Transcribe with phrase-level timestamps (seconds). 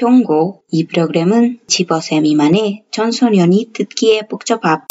[0.00, 4.86] 효고 이 프로그램은 15세 미만의 청소년이 듣기에 복잡합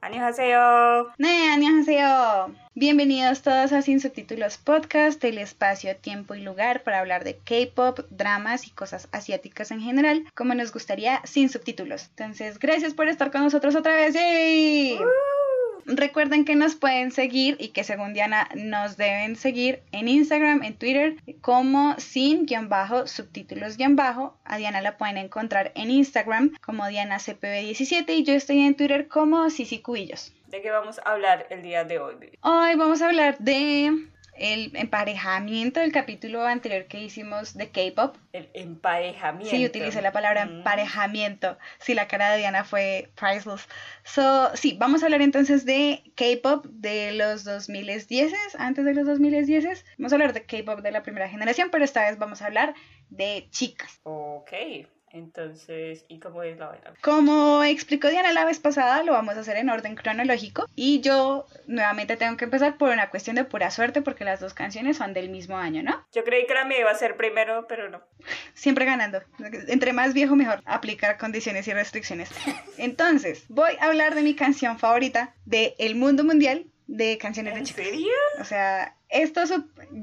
[0.00, 1.12] 안녕하세요.
[1.18, 2.52] 네, 안녕하세요.
[2.74, 8.00] Bienvenidos todos a Sin Subtítulos Podcast, el espacio, tiempo y lugar para hablar de K-pop,
[8.10, 12.08] dramas y cosas asiáticas en general, como nos gustaría sin subtítulos.
[12.10, 14.14] Entonces, gracias por estar con nosotros otra vez.
[14.14, 14.98] ¡Yay!
[15.85, 20.75] Recuerden que nos pueden seguir y que según Diana nos deben seguir en Instagram, en
[20.75, 24.37] Twitter, como sin-subtítulos-bajo.
[24.45, 29.49] A Diana la pueden encontrar en Instagram como DianaCPB17 y yo estoy en Twitter como
[29.49, 30.33] Sisi Cubillos.
[30.47, 32.15] ¿De qué vamos a hablar el día de hoy?
[32.41, 34.07] Hoy vamos a hablar de
[34.39, 38.15] el emparejamiento del capítulo anterior que hicimos de K-pop.
[38.33, 39.49] El emparejamiento.
[39.55, 40.57] Sí, utilicé la palabra Mm.
[40.59, 41.57] emparejamiento.
[41.79, 43.67] Sí, la cara de Diana fue priceless.
[44.03, 49.85] So, sí, vamos a hablar entonces de K-pop de los 2010, antes de los 2010.
[49.97, 52.73] Vamos a hablar de K-pop de la primera generación, pero esta vez vamos a hablar
[53.09, 53.99] de chicas.
[54.03, 54.51] Ok,
[55.11, 56.93] entonces, ¿y cómo es la vaina?
[57.01, 61.45] Como explicó Diana la vez pasada, lo vamos a hacer en orden cronológico y yo
[61.67, 65.13] nuevamente tengo que empezar por una cuestión de pura suerte porque las dos canciones son
[65.13, 66.05] del mismo año, ¿no?
[66.11, 68.01] Yo creí que la mía iba a ser primero, pero no.
[68.53, 69.21] Siempre ganando.
[69.67, 70.61] Entre más viejo, mejor.
[70.65, 72.29] Aplicar condiciones y restricciones.
[72.77, 77.59] Entonces, voy a hablar de mi canción favorita de El Mundo Mundial de canciones de
[77.59, 77.85] ¿En chicas.
[77.85, 78.11] serio?
[78.39, 79.53] O sea, esto es...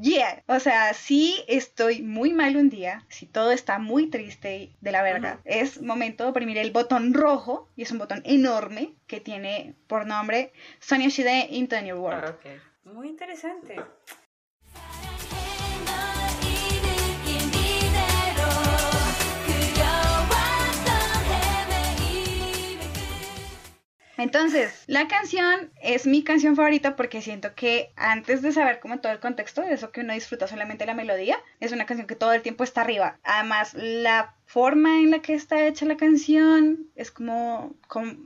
[0.00, 0.42] Yeah.
[0.46, 5.02] O sea, si estoy muy mal un día, si todo está muy triste de la
[5.02, 9.74] verga, es momento de oprimir el botón rojo, y es un botón enorme que tiene
[9.88, 12.36] por nombre Sonia Shide Into a New World.
[12.44, 12.92] Ah.
[12.92, 13.76] Muy interesante.
[24.18, 29.12] Entonces, la canción es mi canción favorita porque siento que antes de saber como todo
[29.12, 32.32] el contexto, de eso que uno disfruta solamente la melodía, es una canción que todo
[32.32, 33.18] el tiempo está arriba.
[33.24, 37.74] Además, la forma en la que está hecha la canción es como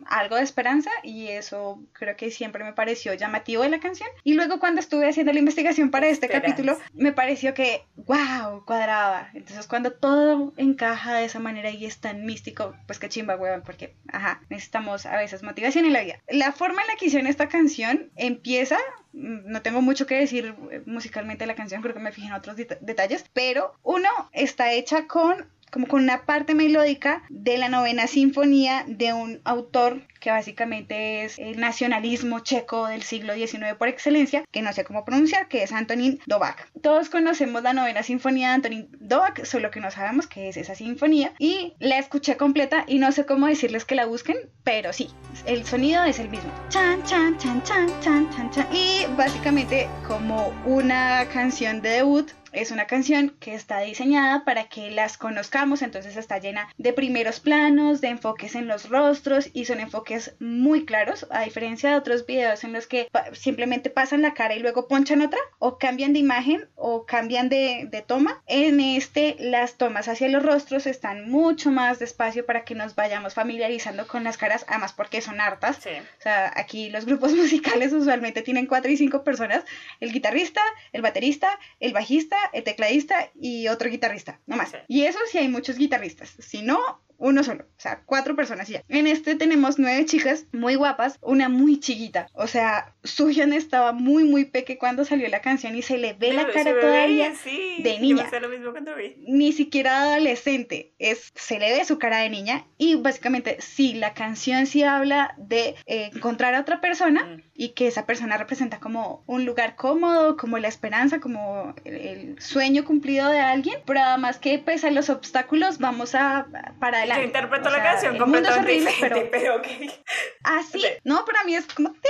[0.06, 4.08] algo de esperanza y eso creo que siempre me pareció llamativo de la canción.
[4.22, 6.56] Y luego cuando estuve haciendo la investigación para este Esperanza.
[6.56, 9.30] capítulo, me pareció que, wow, cuadraba.
[9.32, 13.62] Entonces cuando todo encaja de esa manera y es tan místico, pues qué chimba, weón,
[13.62, 16.20] porque, ajá, necesitamos a veces motivación en la vida.
[16.28, 18.76] La forma en la que hicieron esta canción empieza,
[19.14, 22.26] mm, no tengo mucho que decir eh, musicalmente de la canción, creo que me fijé
[22.28, 27.58] en otros det- detalles, pero uno está hecha con como con una parte melódica de
[27.58, 33.74] la novena sinfonía de un autor que básicamente es el nacionalismo checo del siglo XIX
[33.78, 36.68] por excelencia, que no sé cómo pronunciar, que es Antonín Dvořák.
[36.82, 40.74] Todos conocemos la novena sinfonía de Antonín Dvořák, solo que no sabemos qué es esa
[40.74, 45.08] sinfonía y la escuché completa y no sé cómo decirles que la busquen, pero sí,
[45.46, 46.52] el sonido es el mismo.
[46.68, 48.66] Chan, chan, chan, chan, chan, chan, chan.
[48.72, 54.90] Y básicamente como una canción de debut es una canción que está diseñada para que
[54.90, 59.80] las conozcamos, entonces está llena de primeros planos, de enfoques en los rostros y son
[59.80, 64.34] enfoques muy claros, a diferencia de otros videos en los que pa- simplemente pasan la
[64.34, 68.42] cara y luego ponchan otra, o cambian de imagen o cambian de, de toma.
[68.46, 73.34] En este, las tomas hacia los rostros están mucho más despacio para que nos vayamos
[73.34, 75.78] familiarizando con las caras, además porque son hartas.
[75.82, 75.90] Sí.
[76.18, 79.64] O sea, aquí los grupos musicales usualmente tienen cuatro y cinco personas,
[80.00, 80.60] el guitarrista,
[80.92, 84.70] el baterista, el bajista, el tecladista y otro guitarrista, no más.
[84.70, 84.78] Sí.
[84.88, 86.78] Y eso sí hay muchos guitarristas, si no,
[87.20, 88.82] uno solo, o sea, cuatro personas y ya.
[88.88, 94.24] En este tenemos nueve chicas muy guapas, una muy chiquita, o sea, Suhyun estaba muy
[94.24, 97.82] muy peque cuando salió la canción y se le ve la Pero cara todavía sí.
[97.82, 98.28] de niña.
[98.40, 99.14] lo mismo cuando vi.
[99.28, 104.14] ni siquiera adolescente, es, se le ve su cara de niña y básicamente sí, la
[104.14, 107.42] canción sí habla de eh, encontrar a otra persona Mm.
[107.54, 112.40] y que esa persona representa como un lugar cómodo, como la esperanza, como el, el
[112.40, 116.46] sueño cumplido de alguien, pero además que pese a los obstáculos vamos a
[116.78, 117.20] para adelante.
[117.20, 120.00] Yo interpreto O la sea, canción mundo es completamente horrible, pero diferente, pero ok.
[120.44, 121.00] así, Ok.
[121.04, 122.08] no, para mí es como ¡té!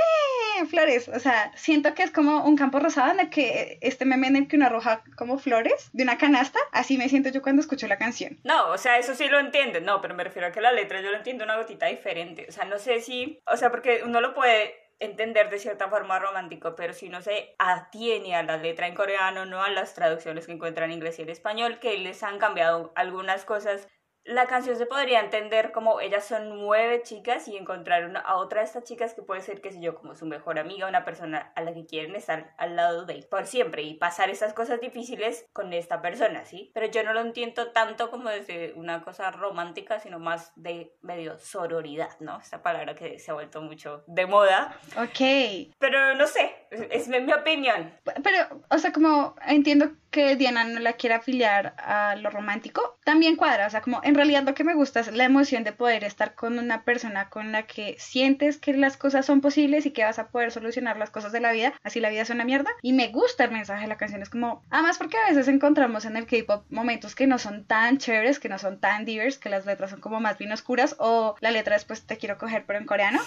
[0.69, 4.27] flores, o sea, siento que es como un campo rosado en el que este meme
[4.29, 7.61] en el que uno arroja como flores de una canasta, así me siento yo cuando
[7.63, 8.39] escucho la canción.
[8.45, 11.01] No, o sea, eso sí lo entienden, no, pero me refiero a que la letra
[11.01, 12.47] yo lo entiendo una gotita diferente.
[12.49, 16.19] O sea, no sé si, o sea, porque uno lo puede entender de cierta forma
[16.19, 20.45] romántico, pero si no se atiene a la letra en coreano, no a las traducciones
[20.47, 23.89] que encuentran en inglés y en español, que les han cambiado algunas cosas
[24.25, 28.61] la canción se podría entender como ellas son nueve chicas y encontrar una, a otra
[28.61, 31.53] de estas chicas que puede ser, qué sé yo, como su mejor amiga, una persona
[31.55, 35.49] a la que quieren estar al lado de por siempre y pasar esas cosas difíciles
[35.53, 36.71] con esta persona, ¿sí?
[36.75, 41.39] Pero yo no lo entiendo tanto como desde una cosa romántica, sino más de medio
[41.39, 42.39] sororidad, ¿no?
[42.41, 44.77] Esta palabra que se ha vuelto mucho de moda.
[44.97, 45.73] Ok.
[45.79, 47.93] Pero no sé, es mi opinión.
[48.23, 53.37] Pero, o sea, como entiendo que Diana no la quiere afiliar a lo romántico, también
[53.37, 56.05] cuadra, o sea, como en realidad lo que me gusta es la emoción de poder
[56.05, 60.05] estar con una persona con la que sientes que las cosas son posibles y que
[60.05, 62.71] vas a poder solucionar las cosas de la vida, así la vida es una mierda,
[62.83, 66.05] y me gusta el mensaje de la canción, es como, además porque a veces encontramos
[66.05, 69.49] en el K-pop momentos que no son tan chéveres, que no son tan divers, que
[69.49, 72.81] las letras son como más bien oscuras, o la letra después te quiero coger pero
[72.81, 73.21] en coreano,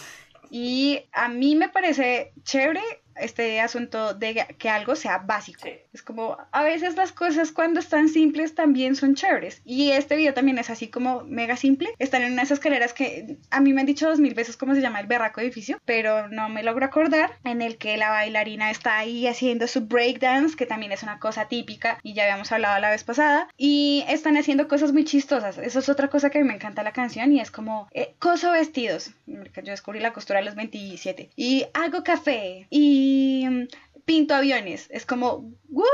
[0.50, 2.82] y a mí me parece chévere
[3.16, 5.68] este asunto de que algo sea básico.
[5.94, 9.62] Es como a veces las cosas cuando están simples también son chéveres.
[9.66, 11.90] Y este video también es así como mega simple.
[12.00, 14.82] Están en unas escaleras que a mí me han dicho dos mil veces cómo se
[14.82, 17.38] llama el berraco edificio, pero no me logro acordar.
[17.44, 21.48] En el que la bailarina está ahí haciendo su breakdance, que también es una cosa
[21.48, 23.48] típica y ya habíamos hablado la vez pasada.
[23.58, 25.58] Y están haciendo cosas muy chistosas.
[25.58, 29.12] Eso es otra cosa que me encanta la canción y es como eh, coso vestidos.
[29.28, 31.30] Yo descubrí la costura a los 27.
[31.36, 32.68] Y hago café.
[32.70, 33.68] Y y
[34.06, 34.88] pinto aviones.
[34.90, 35.88] Es como, ¿what?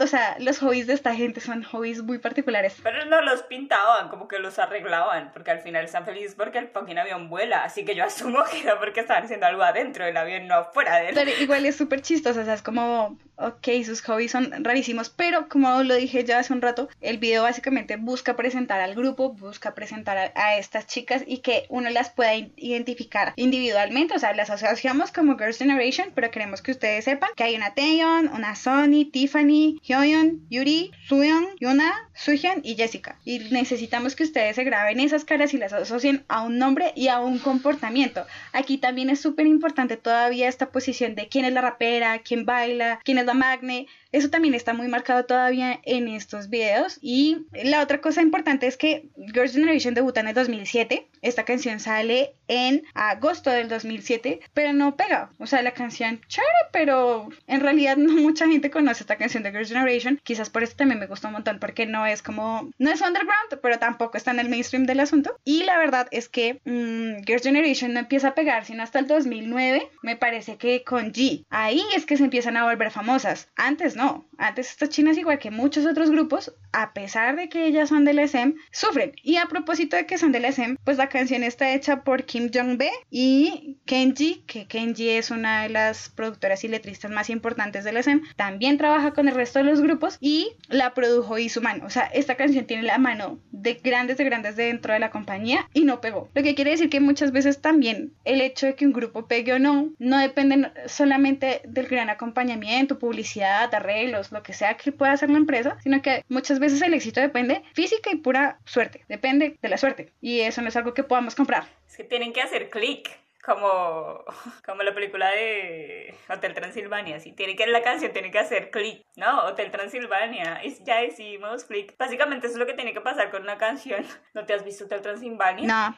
[0.00, 2.76] O sea, los hobbies de esta gente son hobbies muy particulares.
[2.82, 6.68] Pero no los pintaban, como que los arreglaban, porque al final están felices porque el
[6.68, 7.62] fucking avión vuela.
[7.64, 10.96] Así que yo asumo que era porque estaban haciendo algo adentro del avión, no afuera
[10.96, 11.14] de él.
[11.14, 15.48] Pero igual es súper chistoso, o sea, es como, ok, sus hobbies son rarísimos, pero
[15.48, 19.74] como lo dije ya hace un rato, el video básicamente busca presentar al grupo, busca
[19.74, 24.50] presentar a, a estas chicas y que uno las pueda identificar individualmente, o sea, las
[24.50, 29.04] asociamos como Girls' Generation, pero queremos que ustedes sepan que hay una Taeyeon, una Sonny,
[29.04, 33.18] Tiffany, Hyoyeon, Yuri, Suyeon, Yuna, Suhyun y Jessica.
[33.24, 37.08] Y necesitamos que ustedes se graben esas caras y las asocien a un nombre y
[37.08, 38.24] a un comportamiento.
[38.52, 43.00] Aquí también es súper importante todavía esta posición de quién es la rapera, quién baila,
[43.04, 46.98] quién es la magne, eso también está muy marcado todavía en estos videos.
[47.00, 51.08] Y la otra cosa importante es que Girls' Generation debuta en el 2007.
[51.22, 55.30] Esta canción sale en agosto del 2007, pero no pega.
[55.38, 59.52] O sea, la canción chévere, pero en realidad no mucha gente conoce esta canción de
[59.52, 60.20] Girls' Generation.
[60.24, 63.60] Quizás por eso también me gustó un montón, porque no es como, no es underground,
[63.62, 65.36] pero tampoco está en el mainstream del asunto.
[65.44, 69.06] Y la verdad es que mm, Girls' Generation no empieza a pegar sino hasta el
[69.06, 71.44] 2009, me parece que con G.
[71.50, 73.48] Ahí es que se empiezan a volver famosas.
[73.56, 73.94] Antes.
[74.38, 78.18] Antes estas chinas, igual que muchos otros grupos, a pesar de que ellas son del
[78.18, 79.12] SM, sufren.
[79.22, 82.50] Y a propósito de que son del SM, pues la canción está hecha por Kim
[82.52, 87.98] Jong-be y Kenji, que Kenji es una de las productoras y letristas más importantes del
[87.98, 92.04] SM, también trabaja con el resto de los grupos y la produjo mano O sea,
[92.04, 96.00] esta canción tiene la mano de grandes de grandes dentro de la compañía y no
[96.00, 96.28] pegó.
[96.34, 99.52] Lo que quiere decir que muchas veces también el hecho de que un grupo pegue
[99.52, 105.12] o no, no depende solamente del gran acompañamiento, publicidad, arreglos, lo que sea que pueda
[105.12, 109.58] hacer la empresa, sino que muchas veces el éxito depende física y pura suerte, depende
[109.60, 110.12] de la suerte.
[110.20, 111.64] Y eso no es algo que podamos comprar.
[111.88, 113.10] Es que tienen que hacer clic.
[113.42, 114.22] Como,
[114.66, 119.06] como la película de Hotel Transilvania, si tiene que la canción tiene que hacer clic,
[119.16, 119.46] ¿no?
[119.46, 121.96] Hotel Transilvania, ya decimos clic.
[121.96, 124.04] Básicamente eso es lo que tiene que pasar con una canción.
[124.34, 125.66] ¿No te has visto Hotel Transilvania?
[125.66, 125.96] No.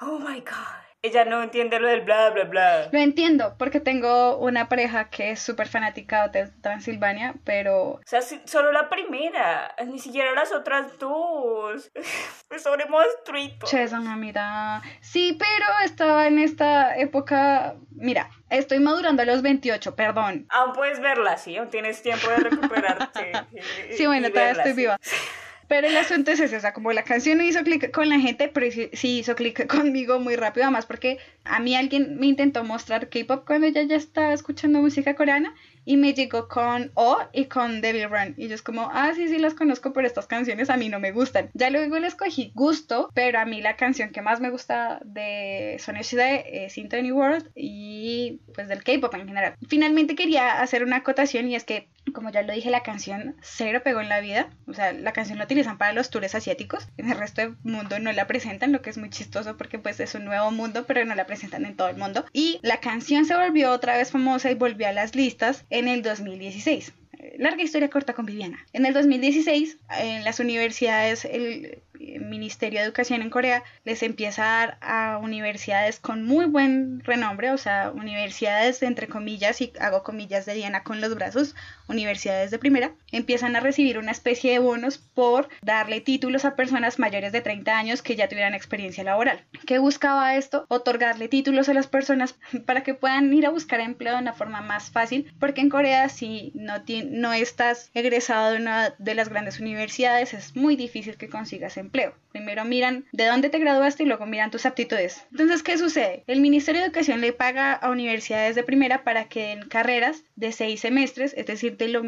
[0.00, 0.88] Oh my god.
[1.00, 2.88] Ella no entiende lo del bla, bla, bla.
[2.90, 7.90] Lo entiendo, porque tengo una pareja que es súper fanática de Transilvania, pero...
[7.90, 11.90] O sea, solo la primera, ni siquiera las otras dos.
[12.50, 13.66] Es sobre monstruito.
[13.66, 14.82] Che, una mira.
[15.00, 17.76] Sí, pero estaba en esta época...
[17.90, 20.46] Mira, estoy madurando a los 28, perdón.
[20.48, 23.32] Aún puedes verla, sí, aún tienes tiempo de recuperarte.
[23.96, 24.98] sí, bueno, todavía estoy viva.
[25.68, 28.18] Pero el asunto es ese, o sea, como la canción no hizo clic con la
[28.18, 32.64] gente, pero sí, hizo clic conmigo muy rápido, además porque a mí alguien me intentó
[32.64, 37.46] mostrar K-pop cuando ella ya estaba escuchando música coreana y me llegó con O y
[37.46, 38.34] con Devil Run.
[38.36, 41.00] Y yo es como, ah, sí, sí las conozco, pero estas canciones a mí no
[41.00, 41.48] me gustan.
[41.54, 45.76] Ya luego le escogí gusto, pero a mí la canción que más me gusta de
[45.78, 49.54] Sonoshide es Into World y pues del K-pop en general.
[49.66, 53.80] Finalmente quería hacer una acotación y es que como ya lo dije, la canción cero
[53.84, 54.48] pegó en la vida.
[54.66, 56.88] O sea, la canción la utilizan para los tours asiáticos.
[56.96, 60.00] En el resto del mundo no la presentan, lo que es muy chistoso porque pues
[60.00, 62.24] es un nuevo mundo, pero no la presentan en todo el mundo.
[62.32, 66.02] Y la canción se volvió otra vez famosa y volvió a las listas en el
[66.02, 66.92] 2016
[67.38, 68.58] larga historia corta con Viviana.
[68.72, 71.82] En el 2016, en las universidades, el
[72.20, 77.50] Ministerio de Educación en Corea les empieza a dar a universidades con muy buen renombre,
[77.50, 81.54] o sea, universidades entre comillas, y hago comillas de Diana con los brazos,
[81.88, 86.98] universidades de primera, empiezan a recibir una especie de bonos por darle títulos a personas
[86.98, 89.44] mayores de 30 años que ya tuvieran experiencia laboral.
[89.66, 90.66] ¿Qué buscaba esto?
[90.68, 94.60] Otorgarle títulos a las personas para que puedan ir a buscar empleo de una forma
[94.60, 96.74] más fácil, porque en Corea si no,
[97.10, 101.87] no estás egresado de una de las grandes universidades es muy difícil que consigas empleo.
[101.88, 102.14] Empleo.
[102.32, 105.26] Primero miran de dónde te graduaste y luego miran tus aptitudes.
[105.30, 106.22] Entonces, ¿qué sucede?
[106.26, 110.52] El Ministerio de Educación le paga a universidades de primera para que en carreras de
[110.52, 112.02] seis semestres, es decir, de lo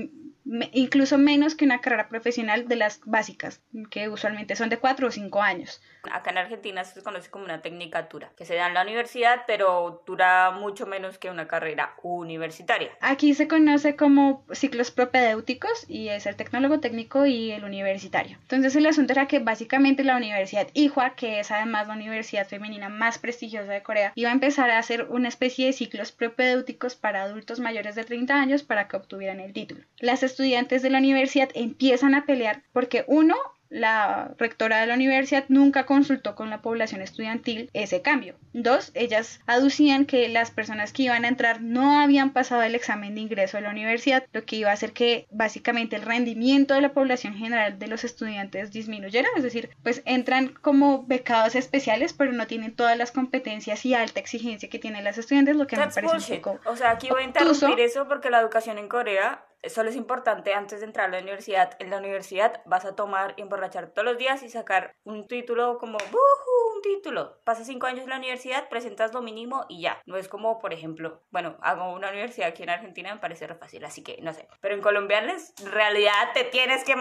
[0.73, 3.61] incluso menos que una carrera profesional de las básicas,
[3.91, 5.81] que usualmente son de cuatro o cinco años.
[6.11, 10.03] Acá en Argentina se conoce como una tecnicatura, que se da en la universidad, pero
[10.07, 12.91] dura mucho menos que una carrera universitaria.
[13.01, 18.39] Aquí se conoce como ciclos propedéuticos y es el tecnólogo técnico y el universitario.
[18.43, 22.89] Entonces el asunto era que básicamente la Universidad Ihua, que es además la universidad femenina
[22.89, 27.23] más prestigiosa de Corea, iba a empezar a hacer una especie de ciclos propedéuticos para
[27.23, 29.85] adultos mayores de 30 años para que obtuvieran el título.
[29.99, 33.37] Las estudiantes de la universidad empiezan a pelear porque uno,
[33.71, 38.35] la rectora de la universidad nunca consultó con la población estudiantil ese cambio.
[38.53, 43.15] Dos, ellas aducían que las personas que iban a entrar no habían pasado el examen
[43.15, 46.81] de ingreso a la universidad, lo que iba a hacer que básicamente el rendimiento de
[46.81, 52.33] la población general de los estudiantes disminuyera, es decir, pues entran como becados especiales, pero
[52.33, 55.87] no tienen todas las competencias y alta exigencia que tienen las estudiantes, lo que me
[55.87, 59.45] parece un poco O sea, aquí voy a interrumpir eso porque la educación en Corea
[59.69, 61.77] solo es importante antes de entrar a la universidad.
[61.79, 65.79] En la universidad vas a tomar y emborrachar todos los días y sacar un título
[65.79, 67.41] como un título.
[67.45, 70.01] Pasas cinco años en la universidad, presentas lo mínimo y ya.
[70.07, 73.55] No es como, por ejemplo, bueno, hago una universidad aquí en Argentina, me parece re
[73.55, 74.49] fácil, así que no sé.
[74.61, 76.97] Pero en Colombia en realidad te tienes que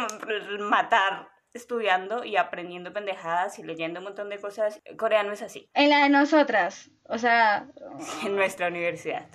[0.60, 4.82] matar estudiando y aprendiendo pendejadas y leyendo un montón de cosas.
[4.98, 5.70] Coreano es así.
[5.74, 7.68] En la de nosotras, o sea...
[8.24, 9.26] En nuestra universidad,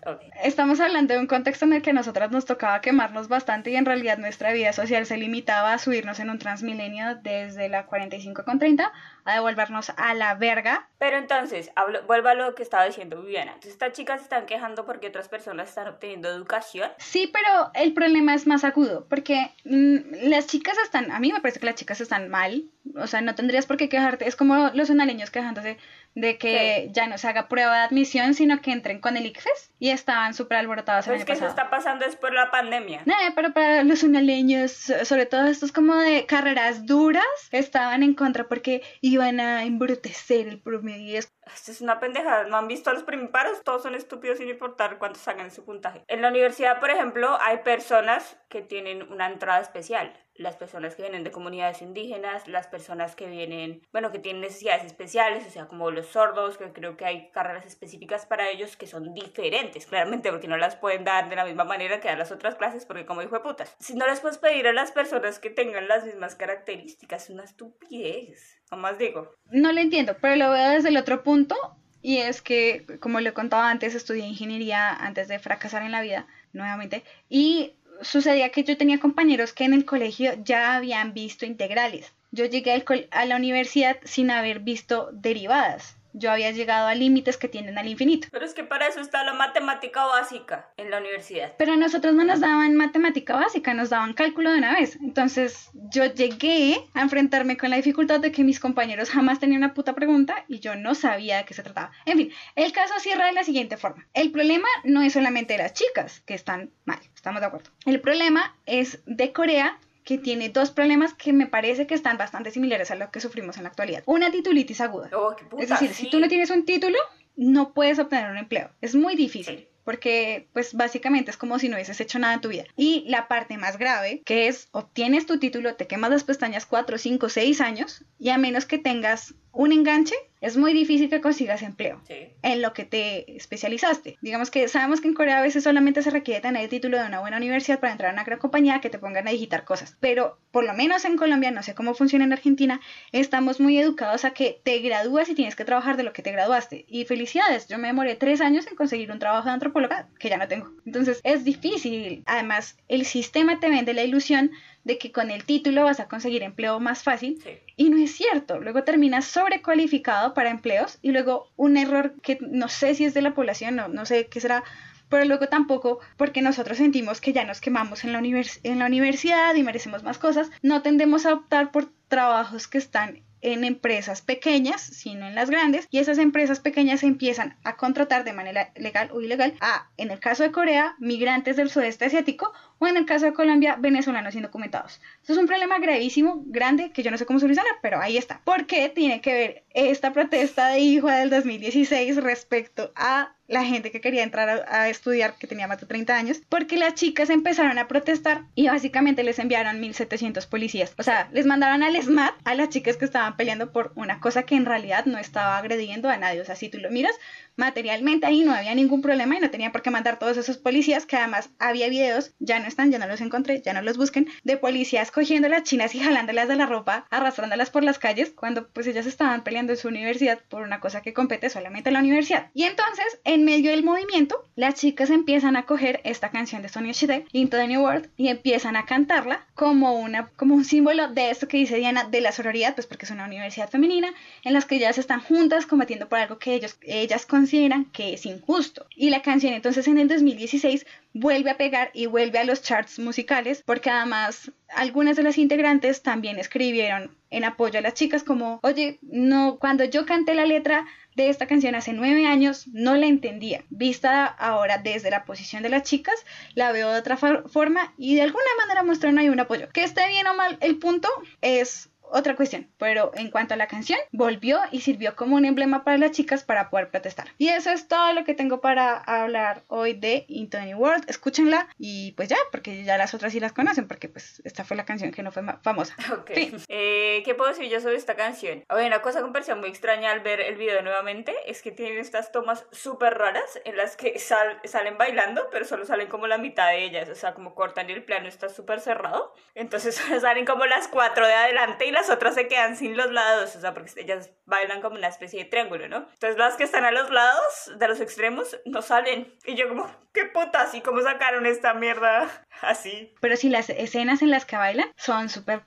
[0.42, 3.76] Estamos hablando de un contexto en el que a nosotras nos tocaba quemarnos bastante y
[3.76, 8.44] en realidad nuestra vida social se limitaba a subirnos en un transmilenio desde la 45
[8.44, 8.90] con 30
[9.24, 10.88] a devolvernos a la verga.
[10.98, 13.52] Pero entonces, hablo, vuelvo a lo que estaba diciendo Viviana.
[13.52, 16.90] Entonces, estas chicas se están quejando porque otras personas están obteniendo educación.
[16.98, 21.40] Sí, pero el problema es más agudo, porque mm, las chicas están, a mí me
[21.40, 22.64] parece que las chicas están mal,
[22.96, 25.78] o sea, no tendrías por qué quejarte, es como los unaleños quejándose
[26.14, 29.72] de que ya no se haga prueba de admisión, sino que entren con el ICFES
[29.78, 33.02] y estaban súper alborotados el año que se está pasando es por la pandemia.
[33.04, 38.44] No, pero para los unaleños, sobre todo estos como de carreras duras, estaban en contra
[38.48, 41.18] porque iban a embrutecer el promedio.
[41.18, 43.62] Esto es una pendeja, ¿no han visto a los primiparos?
[43.64, 46.04] Todos son estúpidos sin importar cuántos sacan su puntaje.
[46.08, 51.02] En la universidad, por ejemplo, hay personas que tienen una entrada especial las personas que
[51.02, 55.66] vienen de comunidades indígenas, las personas que vienen, bueno, que tienen necesidades especiales, o sea,
[55.66, 60.30] como los sordos, que creo que hay carreras específicas para ellos que son diferentes, claramente,
[60.30, 63.06] porque no las pueden dar de la misma manera que a las otras clases, porque
[63.06, 66.04] como dijo de putas, si no les puedes pedir a las personas que tengan las
[66.04, 69.36] mismas características, es una estupidez, más digo.
[69.50, 71.56] No lo entiendo, pero lo veo desde el otro punto,
[72.02, 76.26] y es que, como le contaba antes, estudié ingeniería antes de fracasar en la vida,
[76.52, 82.12] nuevamente, y sucedía que yo tenía compañeros que en el colegio ya habían visto integrales.
[82.30, 87.48] Yo llegué a la universidad sin haber visto derivadas yo había llegado a límites que
[87.48, 88.28] tienden al infinito.
[88.30, 91.52] Pero es que para eso está la matemática básica en la universidad.
[91.58, 94.96] Pero a nosotros no nos daban matemática básica, nos daban cálculo de una vez.
[95.02, 99.74] Entonces yo llegué a enfrentarme con la dificultad de que mis compañeros jamás tenían una
[99.74, 101.90] puta pregunta y yo no sabía de qué se trataba.
[102.06, 104.06] En fin, el caso cierra de la siguiente forma.
[104.14, 107.70] El problema no es solamente de las chicas que están mal, estamos de acuerdo.
[107.86, 112.50] El problema es de Corea que tiene dos problemas que me parece que están bastante
[112.50, 114.02] similares a lo que sufrimos en la actualidad.
[114.04, 115.08] Una titulitis aguda.
[115.16, 116.98] Oh, es decir, si tú no tienes un título,
[117.34, 118.68] no puedes obtener un empleo.
[118.82, 122.50] Es muy difícil porque pues básicamente es como si no hubieses hecho nada en tu
[122.50, 122.64] vida.
[122.76, 126.98] Y la parte más grave, que es obtienes tu título, te quemas las pestañas 4,
[126.98, 131.62] 5, 6 años y a menos que tengas un enganche, es muy difícil que consigas
[131.62, 132.02] empleo
[132.42, 134.18] en lo que te especializaste.
[134.20, 137.06] Digamos que sabemos que en Corea a veces solamente se requiere tener el título de
[137.06, 139.96] una buena universidad para entrar a una gran compañía que te pongan a digitar cosas.
[140.00, 142.80] Pero por lo menos en Colombia, no sé cómo funciona en Argentina,
[143.10, 146.32] estamos muy educados a que te gradúas y tienes que trabajar de lo que te
[146.32, 146.84] graduaste.
[146.88, 150.36] Y felicidades, yo me demoré tres años en conseguir un trabajo de antropóloga que ya
[150.36, 150.70] no tengo.
[150.84, 152.22] Entonces es difícil.
[152.26, 154.50] Además, el sistema te vende la ilusión
[154.84, 157.42] de que con el título vas a conseguir empleo más fácil.
[157.76, 158.60] Y no es cierto.
[158.60, 163.22] Luego terminas sobrecualificado para empleos y luego un error que no sé si es de
[163.22, 164.62] la población, no, no sé qué será,
[165.08, 169.54] pero luego tampoco porque nosotros sentimos que ya nos quemamos en la, en la universidad
[169.54, 174.80] y merecemos más cosas, no tendemos a optar por trabajos que están en empresas pequeñas,
[174.80, 179.20] sino en las grandes, y esas empresas pequeñas empiezan a contratar de manera legal o
[179.20, 183.26] ilegal a, en el caso de Corea, migrantes del sudeste asiático o en el caso
[183.26, 185.00] de Colombia, venezolanos indocumentados.
[185.20, 188.40] Esto es un problema gravísimo, grande, que yo no sé cómo solucionar, pero ahí está.
[188.44, 193.90] ¿Por qué tiene que ver esta protesta de hijo del 2016 respecto a la gente
[193.90, 197.78] que quería entrar a, estudiar, que tenía más de 30 años, porque las chicas empezaron
[197.78, 200.94] a protestar y básicamente les enviaron 1700 policías.
[200.98, 204.44] O sea, les mandaron al SMAT a las chicas que estaban peleando por una cosa
[204.44, 206.40] que en realidad no estaba agrediendo a nadie.
[206.40, 207.14] O sea, si tú lo miras,
[207.56, 211.06] materialmente ahí no había ningún problema y no tenía por qué mandar todos esos policías,
[211.06, 214.28] que además había videos, ya no están, ya no los encontré, ya no los busquen,
[214.42, 218.68] de policías cogiendo las chinas y jalándolas de la ropa, arrastrándolas por las calles, cuando
[218.68, 222.00] pues ellas estaban peleando en su universidad por una cosa que compete solamente a la
[222.00, 222.50] universidad.
[222.54, 226.92] Y entonces, en medio del movimiento, las chicas empiezan a coger esta canción de Sonia
[226.92, 231.30] Shide, Into the New World, y empiezan a cantarla como, una, como un símbolo de
[231.30, 234.14] esto que dice Diana, de la sororidad, pues porque es una universidad femenina,
[234.44, 238.24] en las que ellas están juntas combatiendo por algo que ellos, ellas consideran que es
[238.24, 238.86] injusto.
[238.94, 242.98] Y la canción entonces en el 2016 vuelve a pegar y vuelve a los charts
[242.98, 248.60] musicales porque además algunas de las integrantes también escribieron en apoyo a las chicas como,
[248.62, 253.06] oye, no, cuando yo canté la letra de esta canción hace nueve años no la
[253.06, 253.64] entendía.
[253.70, 256.14] Vista ahora desde la posición de las chicas,
[256.54, 259.68] la veo de otra forma y de alguna manera muestran ahí un apoyo.
[259.70, 261.08] Que esté bien o mal, el punto
[261.40, 265.84] es otra cuestión, pero en cuanto a la canción, volvió y sirvió como un emblema
[265.84, 267.28] para las chicas para poder protestar.
[267.38, 271.04] Y eso es todo lo que tengo para hablar hoy de Into the New World.
[271.08, 274.76] Escúchenla y pues ya, porque ya las otras sí las conocen, porque pues esta fue
[274.76, 275.96] la canción que no fue famosa.
[276.14, 276.30] Ok.
[276.68, 278.62] Eh, ¿Qué puedo decir yo sobre esta canción?
[278.70, 281.72] Oye, una cosa que me pareció muy extraña al ver el video nuevamente es que
[281.72, 286.38] tienen estas tomas súper raras en las que salen bailando, pero solo salen como la
[286.38, 289.34] mitad de ellas, o sea, como cortan y el plano está súper cerrado.
[289.54, 293.56] Entonces salen como las cuatro de adelante y las otras se quedan sin los lados,
[293.56, 296.08] o sea, porque ellas bailan como una especie de triángulo, ¿no?
[296.12, 299.32] Entonces las que están a los lados, de los extremos, no salen.
[299.46, 302.28] Y yo como, qué putas, ¿y cómo sacaron esta mierda
[302.62, 303.14] así?
[303.20, 305.62] Pero si las escenas en las que bailan son súper...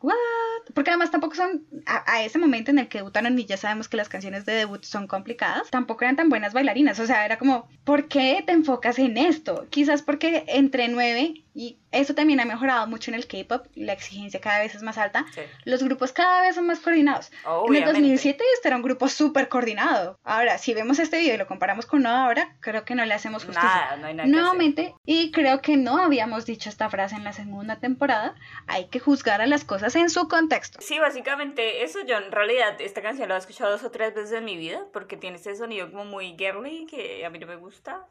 [0.74, 3.98] Porque además tampoco son, a, ese momento en el que debutaron y ya sabemos que
[3.98, 7.00] las canciones de debut son complicadas, tampoco eran tan buenas bailarinas.
[7.00, 9.68] O sea, era como, ¿por qué te enfocas en esto?
[9.70, 14.40] Quizás porque entre nueve y eso también ha mejorado mucho en el K-pop, la exigencia
[14.40, 15.26] cada vez es más alta.
[15.66, 17.32] Los grupos cada vez son más coordinados.
[17.68, 20.20] En el 2007 este era un grupo súper coordinado.
[20.24, 23.44] Ahora, si vemos este video y lo comparamos con ahora, creo que no le hacemos
[23.44, 23.70] justicia.
[23.70, 27.34] Nada, no hay nada Nuevamente, y creo que no habíamos dicho esta frase en la
[27.34, 28.36] segunda temporada,
[28.68, 30.78] hay que juzgar a las cosas en su contexto.
[30.80, 34.34] Sí, básicamente eso yo en realidad esta canción la he escuchado dos o tres veces
[34.34, 37.56] en mi vida porque tiene ese sonido como muy girly que a mí no me
[37.56, 38.06] gusta.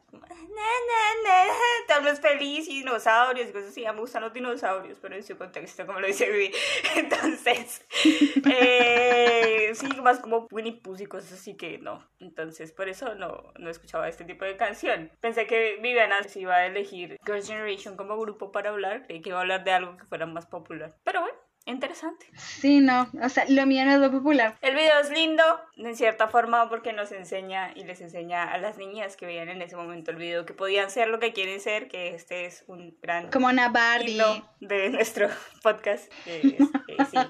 [1.87, 3.83] Tal vez feliz y dinosaurio y cosas así.
[3.83, 6.51] me gustan los dinosaurios, pero en su contexto, como lo dice Vivi.
[6.95, 7.85] Entonces,
[8.49, 12.07] eh, sí, más como Winnie Pooh y cosas así que no.
[12.19, 15.11] Entonces, por eso no, no escuchaba este tipo de canción.
[15.19, 19.29] Pensé que Viviana se iba a elegir Girls' Generation como grupo para hablar, y que
[19.29, 20.95] iba a hablar de algo que fuera más popular.
[21.03, 21.46] Pero bueno.
[21.67, 22.25] Interesante.
[22.37, 24.55] Sí, no, o sea, lo mío no es lo popular.
[24.61, 25.43] El video es lindo,
[25.75, 29.61] en cierta forma, porque nos enseña y les enseña a las niñas que veían en
[29.61, 32.97] ese momento el video que podían ser lo que quieren ser, que este es un
[33.01, 33.29] gran...
[33.31, 34.17] Como una Barbie.
[34.61, 35.27] De nuestro
[35.61, 36.09] podcast.
[36.23, 36.57] sí,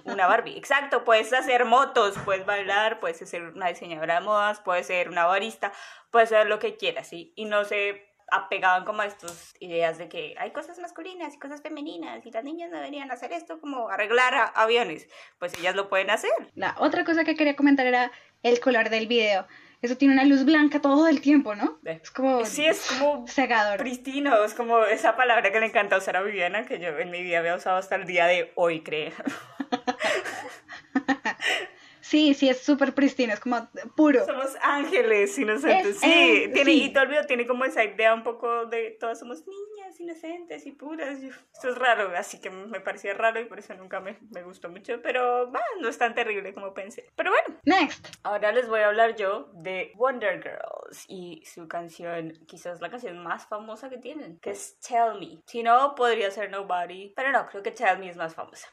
[0.06, 0.56] una Barbie.
[0.56, 5.26] Exacto, puedes hacer motos, puedes bailar, puedes ser una diseñadora de modas, puedes ser una
[5.26, 5.74] barista,
[6.12, 7.34] puedes ser lo que quieras, ¿sí?
[7.36, 11.62] Y no se apegaban como a estas ideas de que hay cosas masculinas y cosas
[11.62, 15.08] femeninas y las niñas deberían hacer esto como arreglar aviones,
[15.40, 16.32] pues ellas lo pueden hacer.
[16.56, 18.12] La otra cosa que quería comentar era
[18.44, 19.48] el color del video.
[19.82, 21.80] Eso tiene una luz blanca todo el tiempo, ¿no?
[21.86, 23.78] Es como Sí, es como cegador.
[23.78, 27.22] Pristino, es como esa palabra que le encanta usar a Viviana que yo en mi
[27.22, 29.14] vida había usado hasta el día de hoy, creo.
[32.08, 33.68] Sí, sí, es súper pristino, es como
[33.98, 34.26] puro.
[34.26, 36.00] Somos ángeles inocentes.
[36.00, 39.44] sí, tiene, y todo el video tiene como esa idea un poco de todas somos
[39.46, 41.20] niñas inocentes y puras.
[41.22, 44.70] Esto es raro, así que me parecía raro y por eso nunca me, me gustó
[44.70, 47.10] mucho, pero no es tan terrible como pensé.
[47.14, 47.60] Pero bueno.
[47.66, 48.08] Next.
[48.24, 53.22] Ahora les voy a hablar yo de Wonder Girls y su canción, quizás la canción
[53.22, 55.42] más famosa que tienen, que es Tell Me.
[55.46, 58.70] Si no, podría ser Nobody, pero no, creo que Tell Me es más famosa.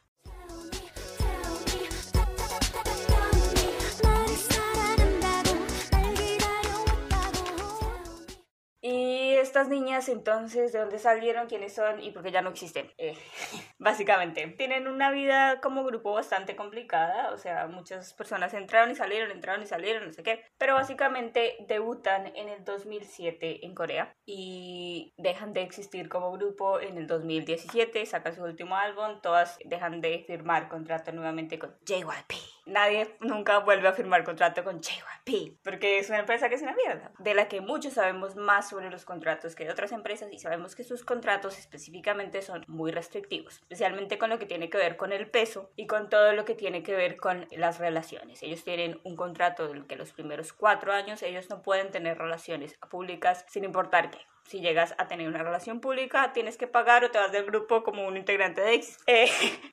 [8.86, 11.46] Y estas niñas entonces, ¿de dónde salieron?
[11.46, 12.02] ¿Quiénes son?
[12.02, 12.92] Y porque ya no existen.
[12.98, 13.16] Eh,
[13.84, 17.30] básicamente, tienen una vida como grupo bastante complicada.
[17.32, 20.44] O sea, muchas personas entraron y salieron, entraron y salieron, no sé qué.
[20.58, 26.96] Pero básicamente debutan en el 2007 en Corea y dejan de existir como grupo en
[26.96, 28.04] el 2017.
[28.06, 29.20] Sacan su último álbum.
[29.20, 32.32] Todas dejan de firmar contrato nuevamente con JYP.
[32.66, 36.74] Nadie nunca vuelve a firmar contrato con JYP porque es una empresa que es una
[36.74, 37.12] mierda.
[37.18, 40.74] De la que muchos sabemos más sobre los contratos que de otras empresas y sabemos
[40.74, 43.62] que sus contratos específicamente son muy restrictivos.
[43.74, 46.54] Especialmente con lo que tiene que ver con el peso y con todo lo que
[46.54, 48.40] tiene que ver con las relaciones.
[48.44, 52.78] Ellos tienen un contrato del que los primeros cuatro años ellos no pueden tener relaciones
[52.88, 57.10] públicas sin importar qué si llegas a tener una relación pública, tienes que pagar o
[57.10, 58.98] te vas del grupo como un integrante de X.
[59.06, 59.28] Eh,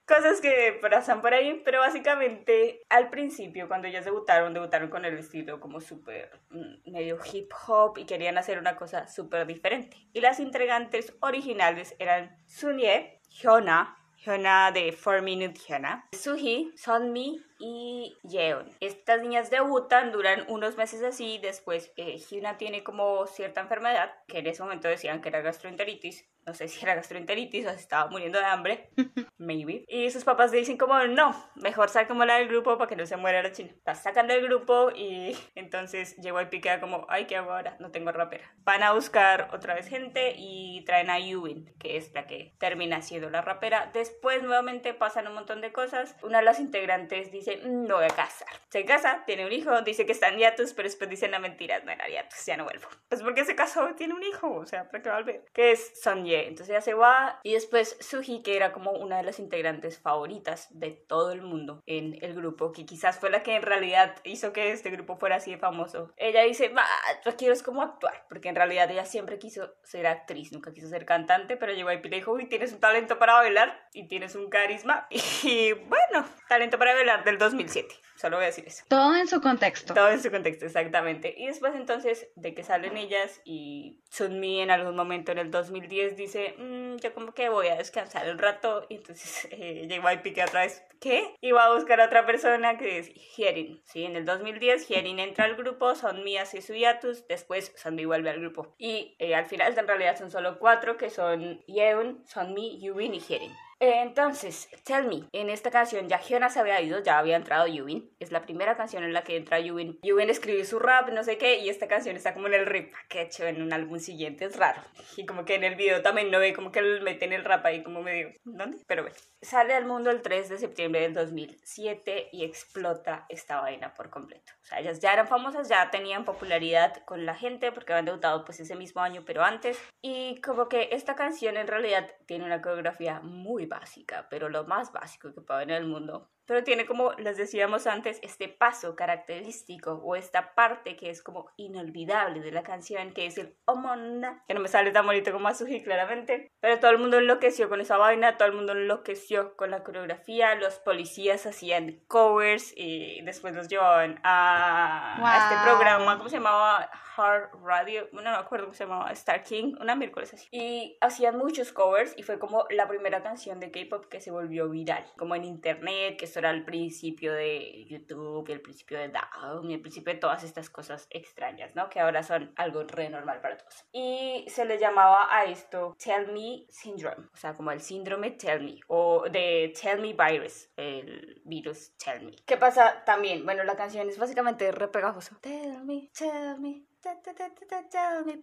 [0.06, 5.18] cosas que pasan por ahí, pero básicamente al principio, cuando ellas debutaron, debutaron con el
[5.18, 9.98] estilo como súper mm, medio hip hop y querían hacer una cosa súper diferente.
[10.14, 13.88] Y las integrantes originales eran Sunye, Hyuna,
[14.26, 18.70] Hyuna de 4 Minute Hyuna, Suhi, Sonmi y Yeon.
[18.80, 24.40] Estas niñas debutan, duran unos meses así, después eh, Hyuna tiene como cierta enfermedad, que
[24.40, 28.10] en ese momento decían que era gastroenteritis, no sé si era gastroenteritis o se estaba
[28.10, 28.90] muriendo de hambre,
[29.38, 29.86] maybe.
[29.88, 31.90] Y sus papás dicen como, no, mejor
[32.26, 33.72] la del grupo para que no se muera la china.
[33.86, 37.76] La sacan del grupo y entonces llegó y piquea como, ay, ¿qué hago ahora?
[37.80, 38.54] No tengo rapera.
[38.64, 43.02] Van a buscar otra vez gente y traen a Yuin, que es la que termina
[43.02, 43.90] siendo la rapera.
[43.94, 46.16] Después nuevamente pasan un montón de cosas.
[46.24, 48.48] Una de las integrantes dice, no voy a casar.
[48.70, 51.84] Se casa, tiene un hijo, dice que está en hiatus, pero después dice, no, mentiras,
[51.84, 52.88] no era hiatus, ya no vuelvo.
[53.10, 55.46] Pues porque se casó, tiene un hijo, o sea, ¿para qué va volver?
[55.54, 56.48] Que es Sonye.
[56.48, 60.68] Entonces ella se va y después Suji, que era como una de las integrantes favoritas
[60.72, 64.54] de todo el mundo en el grupo, que quizás fue la que en realidad hizo
[64.54, 66.12] que este grupo fuera así de famoso.
[66.18, 66.86] Ella dice, va,
[67.26, 70.88] yo quiero es como actuar, porque en realidad ella siempre quiso ser actriz, nunca quiso
[70.88, 74.50] ser cantante, pero llegó ahí y le tienes un talento para bailar y tienes un
[74.50, 75.08] carisma.
[75.44, 77.96] Y bueno, talento para bailar del 2007.
[78.22, 78.84] Solo voy a decir eso.
[78.88, 79.96] Todo en su contexto.
[79.96, 81.34] Todo en su contexto, exactamente.
[81.36, 86.18] Y después entonces de que salen ellas y Sunmi en algún momento en el 2010
[86.18, 88.86] dice, mm, yo como que voy a descansar un rato.
[88.90, 91.34] Y entonces eh, llegó pique otra vez, ¿qué?
[91.42, 93.82] Y va a buscar a otra persona que es Hyerin.
[93.86, 98.30] Sí, en el 2010 Hyerin entra al grupo, Sunmi hace su hiatus, después Sunmi vuelve
[98.30, 98.76] al grupo.
[98.78, 103.20] Y eh, al final en realidad son solo cuatro que son Yeon, Sunmi, Yubin y
[103.20, 103.52] Hyerin.
[103.84, 108.11] Entonces, Tell Me, en esta canción ya Hyuna se había ido, ya había entrado Yubin.
[108.20, 110.00] Es la primera canción en la que entra Yubin.
[110.04, 112.92] Yubin escribió su rap, no sé qué, y esta canción está como en el rap
[113.10, 114.82] que hecho en un álbum siguiente, es raro.
[115.18, 117.44] Y como que en el video también no ve como que él mete en el
[117.44, 118.78] rap ahí como medio, ¿dónde?
[118.88, 119.16] Pero bueno.
[119.44, 124.52] Sale al mundo el 3 de septiembre del 2007 y explota esta vaina por completo.
[124.62, 128.46] O sea, ellas ya eran famosas, ya tenían popularidad con la gente porque habían debutado
[128.46, 129.80] pues ese mismo año, pero antes.
[130.02, 134.92] Y como que esta canción en realidad tiene una coreografía muy básica, pero lo más
[134.92, 138.94] básico que puede haber en el mundo pero tiene como les decíamos antes este paso
[138.98, 144.44] característico o esta parte que es como inolvidable de la canción que es el omona
[144.50, 147.80] que no me sale tan bonito como Azuji claramente pero todo el mundo enloqueció con
[147.80, 153.56] esa vaina todo el mundo enloqueció con la coreografía los policías hacían covers y después
[153.56, 156.90] los llevaban a, a este programa ¿cómo se llamaba?
[157.22, 160.48] Hard Radio, no me acuerdo cómo se llamaba, Star King, una miércoles así.
[160.52, 164.70] Y hacían muchos covers y fue como la primera canción de K-pop que se volvió
[164.70, 169.70] viral, como en internet, que esto era el principio de YouTube, el principio de Down,
[169.70, 171.90] el principio de todas estas cosas extrañas, ¿no?
[171.90, 173.86] Que ahora son algo re normal para todos.
[173.92, 178.64] Y se le llamaba a esto Tell Me Syndrome, o sea, como el síndrome Tell
[178.64, 182.36] Me, o de Tell Me Virus, el virus Tell Me.
[182.46, 183.46] ¿Qué pasa también?
[183.46, 185.38] Bueno, la canción es básicamente re pegajosa.
[185.42, 186.86] Tell me, tell me,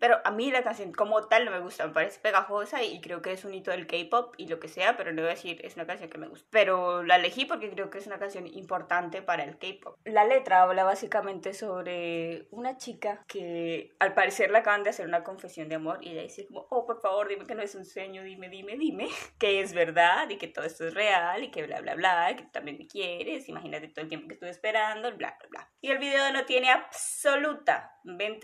[0.01, 3.23] pero a mí la canción como tal no me gusta, me parece pegajosa y creo
[3.23, 5.61] que es un hito del K-pop y lo que sea, pero no voy a decir
[5.65, 6.47] es una canción que me gusta.
[6.51, 9.99] Pero la elegí porque creo que es una canción importante para el K-pop.
[10.05, 15.25] La letra habla básicamente sobre una chica que al parecer le acaban de hacer una
[15.25, 17.85] confesión de amor y ella dice como, oh, por favor, dime que no es un
[17.85, 21.65] sueño, dime, dime, dime, que es verdad y que todo esto es real y que
[21.65, 25.15] bla, bla, bla, que tú también me quieres, imagínate todo el tiempo que estuve esperando,
[25.17, 25.71] bla, bla, bla.
[25.81, 26.71] Y el video no tiene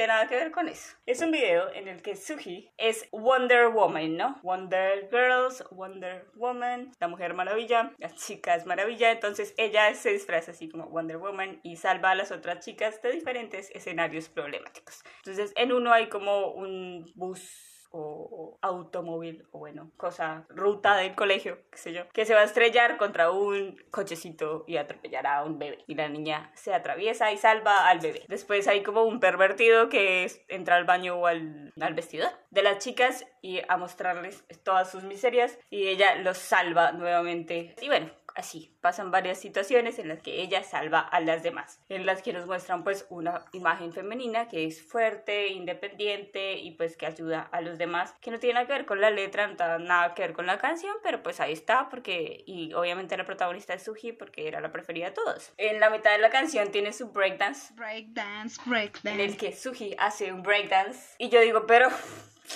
[0.06, 0.96] nada que ver con eso.
[1.06, 4.40] Es un video en el que Suji es Wonder Woman, ¿no?
[4.42, 10.52] Wonder Girls, Wonder Woman, la mujer maravilla, la chica es maravilla, entonces ella se disfraza
[10.52, 15.02] así como Wonder Woman y salva a las otras chicas de diferentes escenarios problemáticos.
[15.18, 21.58] Entonces en uno hay como un bus o, automóvil o bueno, cosa, ruta del colegio,
[21.70, 25.58] qué sé yo, que se va a estrellar contra un cochecito y atropellará a un
[25.58, 25.84] bebé.
[25.86, 28.24] Y la niña se atraviesa y salva al bebé.
[28.28, 32.78] Después hay como un pervertido que entra al baño o al, al vestidor de las
[32.78, 37.74] chicas y a mostrarles todas sus miserias y ella los salva nuevamente.
[37.80, 42.06] Y bueno, así, pasan varias situaciones en las que ella salva a las demás, en
[42.06, 47.06] las que nos muestran pues una imagen femenina que es fuerte, independiente y pues que
[47.06, 50.14] ayuda a los demás, que no tiene nada que ver con la letra, no nada
[50.14, 53.84] que ver con la canción, pero pues ahí está porque, y obviamente la protagonista es
[53.84, 55.52] Suji porque era la preferida de todos.
[55.56, 57.72] En la mitad de la canción tiene su breakdance.
[57.74, 59.10] Breakdance, breakdance.
[59.10, 61.88] En el que Suji hace un breakdance y yo digo, pero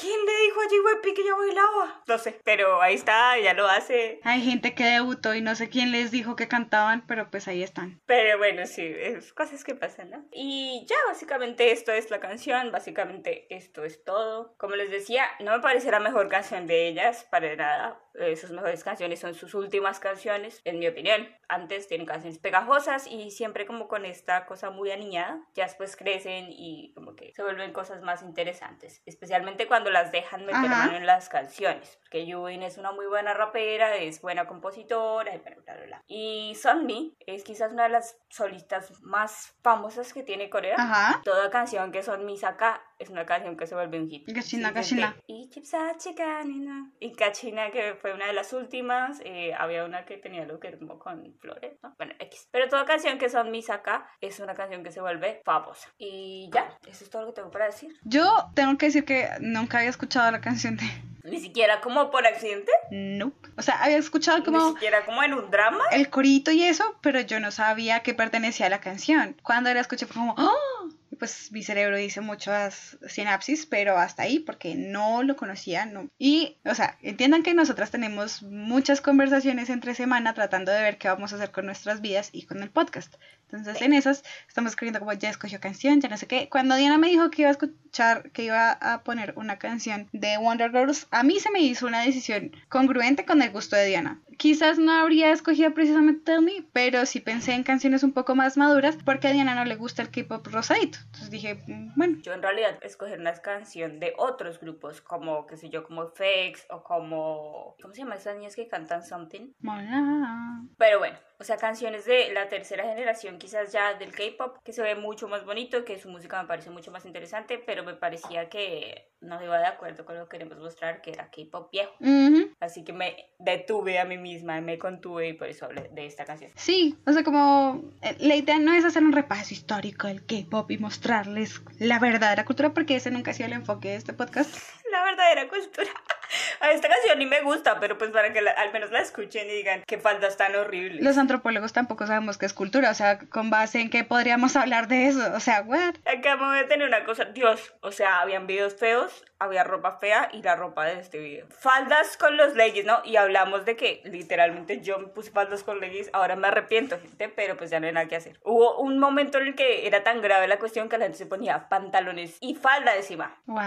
[0.00, 2.02] ¿Quién le dijo a JYP que ya bailaba?
[2.06, 4.20] No sé, pero ahí está, ya lo hace.
[4.22, 7.62] Hay gente que debutó y no sé quién les dijo que cantaban, pero pues ahí
[7.62, 8.00] están.
[8.06, 10.24] Pero bueno, sí, es cosas que pasan, ¿no?
[10.30, 14.54] Y ya, básicamente esto es la canción, básicamente esto es todo.
[14.58, 18.00] Como les decía, no me parece la mejor canción de ellas, para nada.
[18.14, 21.28] Eh, sus mejores canciones son sus últimas canciones, en mi opinión.
[21.48, 25.40] Antes tienen canciones pegajosas y siempre como con esta cosa muy aniñada.
[25.54, 29.02] Ya después crecen y como que se vuelven cosas más interesantes.
[29.06, 30.86] Especialmente cuando las dejan meter Ajá.
[30.86, 31.98] mano en las canciones.
[32.02, 36.02] Porque Yubin es una muy buena rapera, es buena compositora y bla, bla, bla.
[36.06, 40.76] Y Sunmi es quizás una de las solistas más famosas que tiene Corea.
[40.78, 41.20] Ajá.
[41.24, 44.24] Toda canción que Sunmi saca es una canción que se vuelve un hit.
[44.26, 45.16] Gachina, gachina.
[45.26, 49.20] Y Cachina, que fue una de las últimas.
[49.24, 51.94] eh, había una que tenía lo que ritmo con flores, ¿no?
[51.96, 52.48] Bueno, X.
[52.50, 55.88] Pero toda canción que Sunmi saca es una canción que se vuelve famosa.
[55.98, 57.96] Y ya, eso es todo lo que tengo para decir.
[58.02, 60.84] Yo tengo que decir que nunca había escuchado la canción de
[61.24, 63.50] Ni siquiera como por accidente, Nope.
[63.56, 65.84] O sea, había escuchado ni como siquiera como en un drama.
[65.92, 69.36] el corito y eso, pero yo no sabía que pertenecía a la canción.
[69.42, 70.88] Cuando la escuché fue como, ¡oh!
[71.18, 76.08] Pues mi cerebro hizo muchas sinapsis, pero hasta ahí porque no lo conocía, no.
[76.18, 81.08] Y, o sea, entiendan que nosotras tenemos muchas conversaciones entre semana tratando de ver qué
[81.08, 83.14] vamos a hacer con nuestras vidas y con el podcast.
[83.50, 86.48] Entonces, en esas estamos escribiendo como ya escogió canción, ya no sé qué.
[86.50, 90.36] Cuando Diana me dijo que iba a escuchar, que iba a poner una canción de
[90.36, 94.20] Wonder Girls, a mí se me hizo una decisión congruente con el gusto de Diana.
[94.36, 98.56] Quizás no habría escogido precisamente Tell Me, pero sí pensé en canciones un poco más
[98.56, 100.98] maduras porque a Diana no le gusta el K-pop rosadito.
[101.08, 105.56] Entonces dije, mm, bueno, Yo en realidad escoger una canción de otros grupos, como, qué
[105.56, 107.74] sé yo, como FX o como...
[107.80, 109.52] ¿Cómo se llama esas niñas que cantan Something?
[109.60, 110.62] mola.
[110.76, 114.82] Pero bueno, o sea, canciones de la tercera generación quizás ya del K-pop, que se
[114.82, 118.48] ve mucho más bonito, que su música me parece mucho más interesante, pero me parecía
[118.48, 121.92] que no iba de acuerdo con lo que queremos mostrar, que era K-pop viejo.
[122.00, 122.50] Ujú.
[122.60, 126.24] Así que me detuve a mí misma, me contuve y por eso hablé de esta
[126.24, 126.50] canción.
[126.56, 130.70] Sí, o sea, como eh, la idea no es hacer un repaso histórico del K-pop
[130.70, 134.52] y mostrarles la verdadera cultura, porque ese nunca ha sido el enfoque de este podcast.
[134.90, 135.86] La verdadera cultura.
[136.60, 139.48] A esta canción ni me gusta, pero pues para que la- al menos la escuchen
[139.48, 141.02] y digan qué faldas tan horribles.
[141.02, 144.88] Los antropólogos tampoco sabemos qué es cultura, o sea, con base en qué podríamos hablar
[144.88, 145.94] de eso, o sea, what?
[146.04, 149.98] Acá me voy a tener una cosa, Dios, o sea, habían videos feos, había ropa
[149.98, 151.46] fea y la ropa de este video.
[151.50, 153.00] Faldas con los leggings, ¿no?
[153.04, 157.28] Y hablamos de que literalmente yo me puse faldas con leggings, ahora me arrepiento, gente,
[157.28, 158.38] pero pues ya no hay nada que hacer.
[158.44, 161.26] Hubo un momento en el que era tan grave la cuestión que la gente se
[161.26, 163.36] ponía pantalones y falda encima.
[163.46, 163.62] Wow,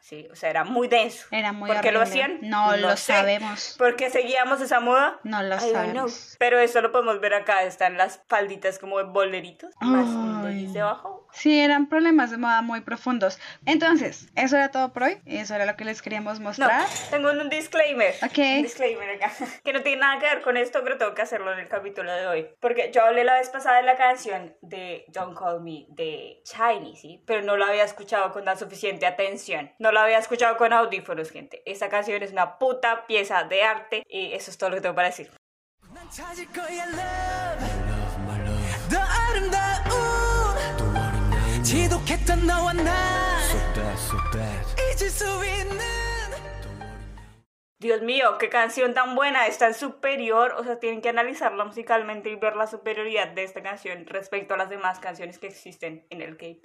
[0.00, 1.26] Sí, o sea, era muy denso.
[1.32, 2.38] era muy ¿Por qué lo hacían?
[2.42, 3.12] No, lo sé.
[3.14, 3.74] sabemos.
[3.78, 5.18] ¿Por qué seguíamos esa moda?
[5.24, 6.36] No lo sabemos.
[6.38, 10.66] Pero eso lo podemos ver acá, están las falditas como de boleritos, más un Ay.
[10.68, 11.26] debajo.
[11.32, 13.38] Sí, eran problemas de moda muy profundos.
[13.66, 15.15] Entonces, eso era todo por hoy.
[15.24, 16.82] Eso era lo que les queríamos mostrar.
[16.82, 18.14] No, tengo un disclaimer.
[18.22, 18.38] Ok.
[18.38, 19.32] Un disclaimer acá.
[19.64, 22.12] Que no tiene nada que ver con esto, pero tengo que hacerlo en el capítulo
[22.12, 22.48] de hoy.
[22.60, 26.96] Porque yo hablé la vez pasada de la canción de Don't Call Me de Shiny,
[26.96, 27.22] ¿sí?
[27.26, 29.72] Pero no la había escuchado con la suficiente atención.
[29.78, 31.62] No la había escuchado con audífonos, gente.
[31.66, 34.94] Esta canción es una puta pieza de arte y eso es todo lo que tengo
[34.94, 35.30] para decir.
[43.50, 44.75] So bad, so bad.
[44.96, 46.05] 가질 수 있는
[47.78, 52.30] Dios mío, qué canción tan buena, es tan superior, o sea, tienen que analizarla musicalmente
[52.30, 56.22] y ver la superioridad de esta canción respecto a las demás canciones que existen en
[56.22, 56.38] el.
[56.40, 56.58] Eh,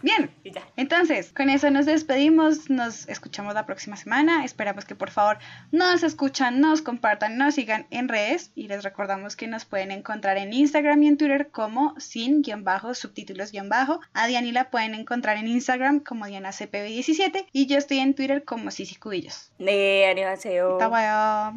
[0.00, 0.62] Bien, Y ya.
[0.76, 4.44] Entonces, con eso nos despedimos, nos escuchamos la próxima semana.
[4.44, 5.38] Esperamos que por favor
[5.70, 10.38] nos escuchan, nos compartan, nos sigan en redes y les recordamos que nos pueden encontrar
[10.38, 14.00] en Instagram y en Twitter como sin-subtítulos-bajo.
[14.14, 18.70] A Diani la pueden encontrar en Instagram como DianaCPB17 y yo estoy en Twitter como
[18.70, 19.52] Sisi Cubillos.
[19.58, 20.76] 네, 안녕하세요.
[20.76, 21.54] 이따 봐요.